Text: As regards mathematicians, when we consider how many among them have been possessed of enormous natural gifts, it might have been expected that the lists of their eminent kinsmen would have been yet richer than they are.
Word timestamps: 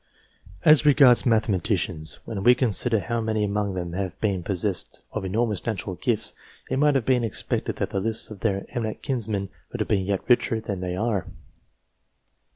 As 0.65 0.83
regards 0.83 1.27
mathematicians, 1.27 2.17
when 2.25 2.41
we 2.43 2.55
consider 2.55 3.01
how 3.01 3.21
many 3.21 3.43
among 3.43 3.75
them 3.75 3.93
have 3.93 4.19
been 4.19 4.41
possessed 4.41 5.05
of 5.11 5.23
enormous 5.23 5.63
natural 5.63 5.95
gifts, 5.97 6.33
it 6.71 6.77
might 6.79 6.95
have 6.95 7.05
been 7.05 7.23
expected 7.23 7.75
that 7.75 7.91
the 7.91 7.99
lists 7.99 8.31
of 8.31 8.39
their 8.39 8.65
eminent 8.69 9.03
kinsmen 9.03 9.49
would 9.71 9.79
have 9.79 9.89
been 9.89 10.03
yet 10.07 10.27
richer 10.27 10.59
than 10.59 10.79
they 10.81 10.95
are. 10.95 11.27